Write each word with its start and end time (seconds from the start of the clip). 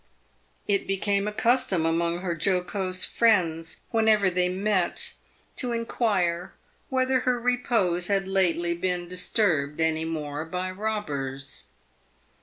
It 0.67 0.87
became 0.87 1.27
a 1.27 1.31
custom 1.31 1.85
among 1.85 2.21
her 2.21 2.33
jocose 2.33 3.05
friends, 3.05 3.79
whenever 3.91 4.31
they 4.31 4.49
met, 4.49 5.13
to 5.57 5.73
inquire 5.73 6.53
whether 6.89 7.19
her 7.19 7.39
repose 7.39 8.07
had 8.07 8.27
lately 8.27 8.73
been 8.75 9.07
disturbed 9.07 9.79
any 9.79 10.03
more 10.05 10.43
by 10.43 10.71
robbers. 10.71 11.65